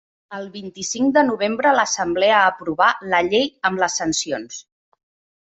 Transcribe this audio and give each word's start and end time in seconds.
El 0.35 0.45
vint-i-cinc 0.53 1.11
de 1.17 1.23
novembre 1.27 1.73
l'assemblea 1.79 2.39
aprovà 2.47 2.89
la 3.13 3.21
llei 3.29 3.47
amb 3.71 3.85
les 3.85 4.01
sancions. 4.03 4.61